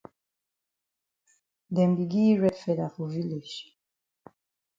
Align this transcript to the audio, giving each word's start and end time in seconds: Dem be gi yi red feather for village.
Dem 1.75 1.91
be 1.95 2.03
gi 2.11 2.21
yi 2.27 2.33
red 2.41 2.57
feather 2.63 2.89
for 2.95 3.07
village. 3.15 3.55